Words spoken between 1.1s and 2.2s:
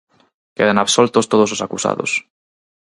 todos os acusados.